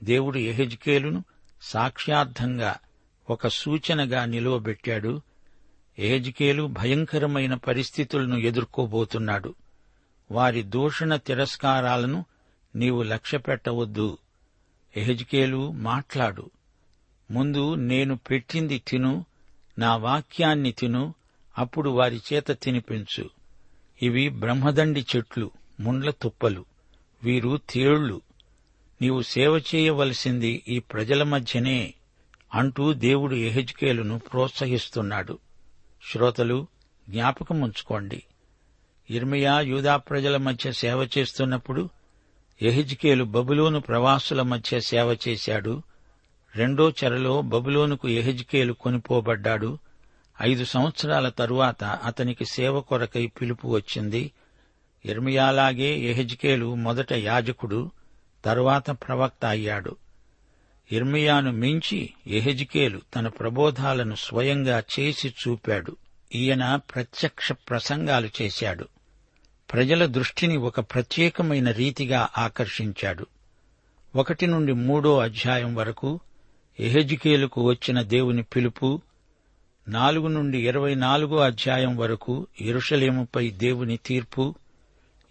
దేవుడు 0.03 0.39
ఎహెజ్కేలును 0.39 1.25
సాక్ష్యార్థంగా 1.63 2.77
ఒక 3.31 3.49
సూచనగా 3.49 4.25
నిలువబెట్టాడు. 4.25 5.23
ఎహెజ్కేలు 5.99 6.67
భయంకరమైన 6.67 7.55
పరిస్థితులను 7.55 8.37
ఎదుర్కోబోతున్నాడు. 8.37 9.55
వారి 10.31 10.63
దూషణ 10.63 11.17
తిరస్కారాలను 11.17 12.25
నీవు 12.77 13.03
లక్ష్యపెట్టవద్దు. 13.03 14.19
ఎహెజ్కేలు 14.97 15.73
మాట్లాడు. 15.73 16.51
ముందు 17.31 17.75
నేను 17.75 18.17
పెట్టింది 18.17 18.83
తిను 18.89 19.25
నా 19.79 19.97
వాక్యాన్ని 19.97 20.73
తిను 20.73 21.15
అప్పుడు 21.59 21.91
వారి 21.91 22.21
చేత 22.33 22.51
తినిపించు. 22.51 23.38
ఇవి 24.03 24.29
బ్రహ్మదండి 24.29 25.07
చెట్లు 25.17 25.51
ముండ్ల 25.81 26.11
తుప్పలు. 26.11 26.65
వీరు 27.25 27.61
తేళ్ళు 27.71 28.21
నీవు 29.03 29.23
సేవ 29.23 29.61
చేయవలసింది 29.75 30.63
ఈ 30.69 30.79
ప్రజల 30.79 31.23
మధ్యనే 31.23 31.95
అంటూ 32.55 32.93
దేవుడు 32.93 33.35
ఎహెజ్కేలును 33.35 34.19
ప్రోత్సహిస్తున్నాడు. 34.19 35.39
శ్రోతలు 36.13 36.67
జ్ఞాపకముంచుకోండి 37.09 38.23
ఇర్మియా 39.11 39.61
యూదా 39.61 39.97
ప్రజల 39.97 40.37
మధ్య 40.37 40.73
సేవ 40.73 41.09
చేస్తున్నప్పుడు 41.19 41.89
ఎహిజ్కేలు 42.63 43.25
బబులోను 43.25 43.81
ప్రవాసుల 43.81 44.43
మధ్య 44.43 44.81
సేవ 44.81 45.17
చేశాడు. 45.29 45.83
రెండో 46.57 46.91
చెరలో 46.91 47.43
బబులోనుకు 47.43 48.09
ఎహిజ్కేలు 48.09 48.73
కొనిపోబడ్డాడు. 48.73 49.79
ఐదు 50.43 50.65
సంవత్సరాల 50.65 51.29
తరువాత 51.29 51.85
అతనికి 51.85 52.45
సేవ 52.45 52.81
కొరకై 52.81 53.27
పిలుపు 53.27 53.69
వచ్చింది. 53.69 54.33
ఇర్మియాలాగే 55.05 55.99
ఎహెజ్కేలు 55.99 56.75
మొదట 56.75 57.13
యాజకుడు 57.13 57.91
తరువాత 58.45 58.91
ప్రవక్త 58.91 59.45
అయ్యాడు. 59.45 59.97
ఇర్మియాను 60.93 61.53
మించి 61.53 62.11
ఎహెజ్కేలు 62.27 63.01
తన 63.17 63.29
ప్రబోధాలను 63.29 64.15
స్వయంగా 64.15 64.83
చేసి 65.01 65.29
చూపాడు. 65.29 65.97
ఈయన 66.35 66.77
ప్రత్యక్ష 66.77 67.53
ప్రసంగాలు 67.53 68.29
చేశాడు. 68.43 68.89
ప్రజల 69.73 70.07
దృష్టిని 70.07 70.57
ఒక 70.57 70.81
ప్రత్యేకమైన 70.81 71.71
రీతిగా 71.71 72.29
ఆకర్షించాడు. 72.39 73.27
ఒకటి 74.17 74.47
నుండి 74.47 74.73
మూడో 74.73 75.19
అధ్యాయం 75.19 75.75
వరకు 75.75 76.21
ఎహెజ్కేలుకు 76.81 77.63
వచ్చిన 77.63 78.03
దేవుని 78.03 78.43
పిలుపు 78.43 79.01
నాలుగు 79.89 80.29
నుండి 80.29 80.69
ఇరవై 80.69 80.95
నాలుగో 80.95 81.37
అధ్యాయం 81.37 81.97
వరకు 81.97 82.47
ఎరుషలేముపై 82.61 83.51
దేవుని 83.51 83.97
తీర్పు 83.97 84.55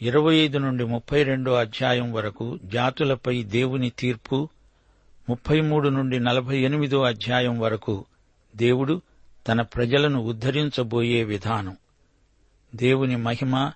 ఇరవై 0.02 0.36
ఐదు 0.36 0.58
నుండి 0.58 0.86
ముప్పై 0.86 1.24
రెండో 1.24 1.54
అధ్యాయం 1.54 2.13
వరకు 2.13 2.60
జాతులపై 2.63 3.43
దేవుని 3.43 3.89
తీర్పు 3.89 4.50
ముప్పై 5.30 5.62
మూడు 5.62 5.89
నుండి 5.89 6.20
నలభై 6.20 6.60
ఎనిమిదో 6.60 7.02
అధ్యాయం 7.02 7.60
వరకు 7.60 8.06
దేవుడు 8.56 9.02
తన 9.48 9.62
ప్రజలను 9.62 10.20
ఉద్ధరించబోయే 10.20 11.24
విధానం. 11.24 11.78
దేవుని 12.76 13.15
మహిమ 13.15 13.72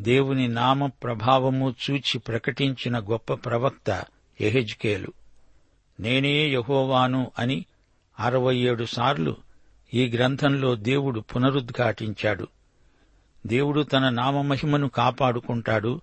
దేవుని 0.00 0.48
నామ 0.48 0.86
ప్రభావము 0.86 1.74
చూచి 1.90 2.18
ప్రకటించిన 2.18 2.98
గొప్ప 2.98 3.34
ప్రవక్త 3.34 4.04
ఎహెజ్కేలు 4.40 5.12
నేనే 6.00 6.48
యహోవాను 6.48 7.30
అని 7.38 7.64
అరవై 8.20 8.56
ఏడు 8.56 8.84
సార్లు 8.84 9.43
ఈ 9.94 10.10
గ్రంథంలో 10.10 10.74
దేవుడు 10.74 11.20
పునరుద్ఘాటించాడు. 11.20 12.48
దేవుడు 13.46 13.82
తన 13.82 14.08
నామమహిమను 14.08 14.88
కాపాడుకుంటాడు. 14.88 16.00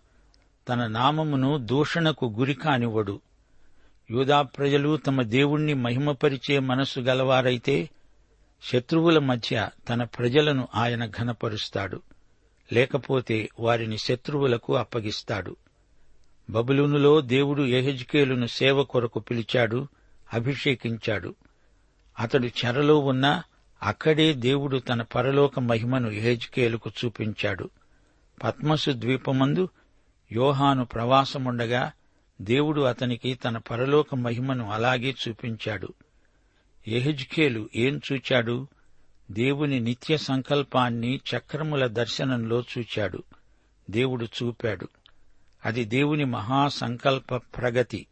తన 0.69 0.87
నామమును 0.87 1.57
దూషణకు 1.57 2.35
గురి 2.39 2.53
కానివ్వడు 2.53 3.21
యూదా 4.11 4.41
ప్రజలు 4.41 4.97
తమ 4.97 5.21
దేవుణ్ణి 5.21 5.73
మహిమపరిచే 5.73 6.59
మనస్సు 6.59 6.99
గలవారైతే 6.99 7.89
శత్రువుల 8.63 9.19
మధ్య 9.19 9.69
తన 9.89 10.03
ప్రజలను 10.03 10.67
ఆయన 10.75 11.05
ఘనపరుస్తాడు. 11.05 12.01
లేకపోతే 12.73 13.49
వారిని 13.59 13.97
శత్రువులకు 13.97 14.75
అప్పగిస్తాడు. 14.75 15.55
బబులునులో 16.49 17.21
దేవుడు 17.21 17.63
ఎహెజ్కేలును 17.63 18.45
సేవ 18.45 18.83
కొరకు 18.83 19.19
పిలిచాడు 19.19 19.87
అభిషేకించాడు. 20.33 21.35
అతడు 22.19 22.45
చెరలో 22.45 22.99
ఉన్నా 22.99 23.43
అక్కడే 23.83 24.33
దేవుడు 24.33 24.77
తన 24.77 25.01
పరలోక 25.01 25.59
మహిమను 25.59 26.09
ఎహెజ్కేలుకు 26.09 26.91
చూపించాడు. 27.05 27.69
పద్మసు 28.43 28.91
ద్వీపమందు 28.91 29.69
యోహాను 30.31 30.85
ప్రవాసముండగా 30.85 31.91
దేవుడు 32.41 32.81
అతనికి 32.81 33.33
తన 33.33 33.57
పరలోక 33.57 34.15
మహిమను 34.15 34.71
అలాగే 34.71 35.15
చూపించాడు. 35.27 35.93
ఎహెజ్కేలు 36.87 37.69
ఏం 37.75 38.01
చూచాడు? 38.13 38.67
దేవుని 39.31 39.79
నిత్య 39.79 40.17
సంకల్పాన్ని 40.17 41.21
చక్రముల 41.37 41.87
దర్శనంలో 41.87 42.63
చూచాడు. 42.77 43.23
దేవుడు 43.89 44.25
చూపాడు. 44.25 44.87
అది 45.65 45.83
దేవుని 45.83 46.25
మహాసంకల్ప 46.25 47.35
ప్రగతి. 47.35 48.07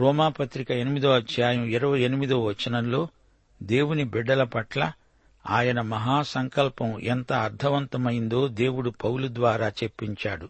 రోమాపత్రిక 0.00 0.70
ఎనిమిదో 0.70 1.10
అధ్యాయం 1.10 1.64
ఇరవై 1.64 2.00
ఎనిమిదో 2.00 2.44
వచనంలో 2.44 3.08
దేవుని 3.62 4.04
బిడ్డల 4.04 4.44
పట్ల 4.44 4.92
ఆయన 5.50 5.80
మహాసంకల్పం 5.80 7.00
ఎంత 7.00 7.32
అర్థవంతమైందో 7.32 8.48
దేవుడు 8.48 8.90
పౌలు 8.90 9.28
ద్వారా 9.28 9.68
చెప్పించాడు. 9.68 10.48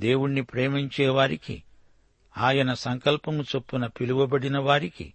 దేవుణ్ణి 0.00 0.42
ప్రేమించేవారికి 0.42 1.62
ఆయన 2.38 2.72
సంకల్పము 2.72 3.42
చొప్పున 3.42 3.86
పిలువబడిన 3.86 4.58
వారికి 4.58 5.14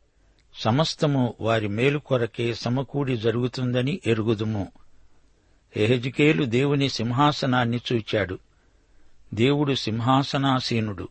సమస్తము 0.54 1.34
వారి 1.42 1.68
మేలు 1.68 2.00
కొరకే 2.00 2.54
సమకూడి 2.54 3.18
జరుగుతుందని 3.18 4.02
ఎరుగుదుము. 4.08 4.72
ఎహెజ్కేలు 5.78 6.46
దేవుని 6.46 6.90
సింహాసనాన్ని 6.90 7.82
చూచాడు. 7.94 8.40
దేవుడు 9.34 9.74
సింహాసనాసీనుడు. 9.74 11.08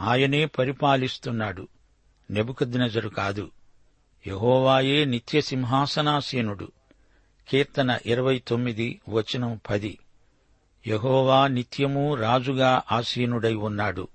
ఆయనే 0.00 0.44
పరిపాలిస్తున్నాడు. 0.44 1.68
నెబుకద్నజరు 2.30 3.08
కాదు. 3.08 3.50
యహోవాయే 4.26 5.04
నిత్య 5.04 5.40
సింహాసనాసీనుడు. 5.40 6.72
కీర్తన 7.48 7.98
ఇరవై 8.06 8.42
తొమ్మిది 8.48 9.00
వచనం 9.08 9.60
పది. 9.70 9.98
యహోవా 10.86 11.46
నిత్యము 11.46 12.14
రాజుగా 12.14 12.82
ఆసీనుడై 12.92 13.54
ఉన్నాడు. 13.54 14.08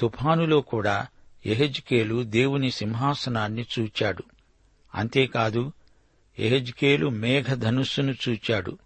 తుఫానులో 0.00 0.60
కూడా 0.60 1.06
ఎహెజ్కేలు 1.46 2.22
దేవుని 2.22 2.70
సింహాసనాన్ని 2.70 3.66
చూచాడు. 3.78 4.24
అంతేకాదు 4.94 5.72
ఎహెజ్కేలు 6.38 7.08
మేఘధనుస్సును 7.08 8.14
చూచాడు. 8.28 8.78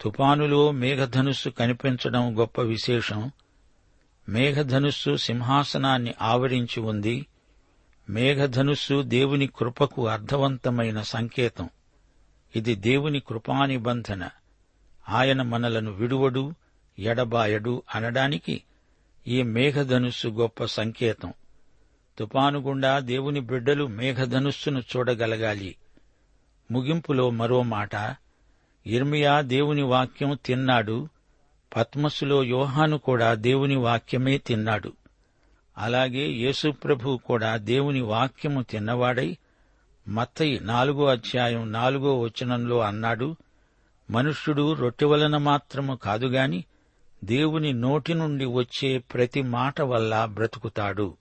తుపానులో 0.00 0.70
మేఘధనుస్సు 0.70 1.50
కనిపించడం 1.50 2.38
గొప్ప 2.38 2.60
విశేషం. 2.60 3.30
మేఘధనుస్సు 4.28 5.16
సింహాసనాన్ని 5.16 6.14
ఆవరించి 6.22 6.80
ఉంది. 6.80 7.26
మేఘధనుస్సు 8.10 9.02
దేవుని 9.02 9.46
కృపకు 9.46 10.08
అర్థవంతమైన 10.08 11.02
సంకేతం. 11.02 11.68
ఇది 12.56 12.74
దేవుని 12.74 13.20
కృపానిబంధన. 13.20 14.28
ఆయన 15.08 15.42
మనలను 15.42 15.92
విడువడు 15.92 16.54
ఎడబాయడు 16.98 17.82
అనడానికి 17.94 18.62
ఈ 19.26 19.42
మేఘధనుస్సు 19.42 20.28
గొప్ప 20.28 20.64
సంకేతం. 20.64 21.32
తుపాను 22.18 22.60
గుండా 22.60 22.98
దేవుని 22.98 23.40
బిడ్డలు 23.40 23.86
మేఘధనుస్సును 23.86 24.78
చూడగలగాలి. 24.78 25.76
ముగింపులో 26.70 27.30
మరో 27.30 27.62
మాట. 27.62 28.16
ఇర్మియా 28.86 29.40
దేవుని 29.40 29.82
వాక్యం 29.82 30.38
తిన్నాడు 30.46 31.08
పద్మస్సులో 31.76 32.44
యోహాను 32.44 32.98
కూడా 32.98 33.34
దేవుని 33.34 33.76
వాక్యమే 33.76 34.38
తిన్నాడు. 34.38 34.92
అలాగే 35.78 36.28
యేసుప్రభు 36.28 37.16
కూడా 37.16 37.56
దేవుని 37.56 38.00
వాక్యము 38.00 38.62
తిన్నవాడై 38.62 39.36
మత్తయి 40.08 40.60
నాలుగో 40.60 41.06
అధ్యాయం 41.06 41.72
నాలుగో 41.72 42.20
వచనంలో 42.20 42.80
అన్నాడు 42.80 43.36
మనుష్యుడు 44.10 44.72
రొట్టె 44.72 45.06
వలన 45.06 45.36
మాత్రము 45.36 45.96
కాదుగాని 45.96 46.64
దేవుని 47.24 47.72
నోటి 47.72 48.14
నుండి 48.14 48.44
వచ్చే 48.44 48.98
ప్రతి 48.98 49.42
మాట 49.42 49.80
వల్ల 49.80 50.24
బ్రతుకుతాడు. 50.24 51.16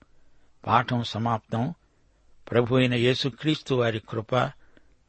పాఠం 0.67 1.03
సమాప్తం. 1.03 1.73
ప్రభు 2.51 2.75
అయిన 2.75 2.93
యేసుక్రీస్తు 2.93 3.75
వారి 3.75 4.01
కృప 4.09 4.35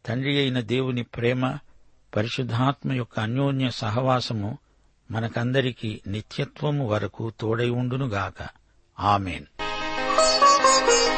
తండ్రి 0.06 0.38
అయిన 0.38 0.60
దేవుని 0.60 1.02
ప్రేమ 1.02 1.58
పరిశుద్ధాత్మ 2.16 2.92
యొక్క 2.92 3.20
అన్యోన్య 3.20 3.70
సహవాసము 3.70 4.58
మనకందరికీ 5.10 6.00
నిత్యత్వము 6.06 6.86
వరకు 6.86 7.32
తోడై 7.40 7.70
ఉండునుగాక. 7.70 8.57
ఆమెన్ 8.98 9.46